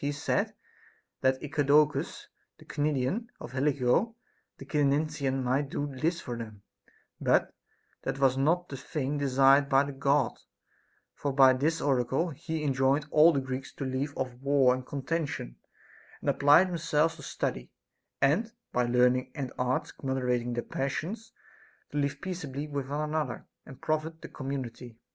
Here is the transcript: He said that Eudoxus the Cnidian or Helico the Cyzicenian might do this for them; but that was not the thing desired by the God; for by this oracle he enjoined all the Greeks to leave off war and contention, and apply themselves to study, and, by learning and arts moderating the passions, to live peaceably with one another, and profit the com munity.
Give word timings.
He 0.03 0.11
said 0.11 0.55
that 1.21 1.43
Eudoxus 1.43 2.27
the 2.57 2.65
Cnidian 2.65 3.27
or 3.39 3.49
Helico 3.49 4.15
the 4.57 4.65
Cyzicenian 4.65 5.43
might 5.43 5.69
do 5.69 5.85
this 5.95 6.19
for 6.19 6.35
them; 6.35 6.63
but 7.19 7.53
that 8.01 8.17
was 8.17 8.35
not 8.35 8.69
the 8.69 8.77
thing 8.77 9.19
desired 9.19 9.69
by 9.69 9.83
the 9.83 9.91
God; 9.91 10.39
for 11.13 11.31
by 11.31 11.53
this 11.53 11.81
oracle 11.81 12.31
he 12.31 12.63
enjoined 12.63 13.05
all 13.11 13.31
the 13.31 13.39
Greeks 13.41 13.71
to 13.73 13.85
leave 13.85 14.17
off 14.17 14.33
war 14.39 14.73
and 14.73 14.87
contention, 14.87 15.57
and 16.19 16.31
apply 16.31 16.63
themselves 16.63 17.17
to 17.17 17.21
study, 17.21 17.69
and, 18.19 18.51
by 18.73 18.87
learning 18.87 19.31
and 19.35 19.53
arts 19.59 19.93
moderating 20.01 20.53
the 20.53 20.63
passions, 20.63 21.31
to 21.91 21.99
live 21.99 22.19
peaceably 22.21 22.67
with 22.67 22.89
one 22.89 23.07
another, 23.07 23.45
and 23.67 23.83
profit 23.83 24.23
the 24.23 24.29
com 24.29 24.49
munity. 24.49 24.95